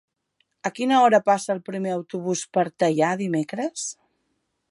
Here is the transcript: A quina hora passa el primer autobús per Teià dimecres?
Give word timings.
A 0.69 0.69
quina 0.79 1.01
hora 1.07 1.19
passa 1.27 1.51
el 1.57 1.61
primer 1.67 1.93
autobús 1.97 2.43
per 2.57 2.65
Teià 2.85 3.13
dimecres? 3.23 3.87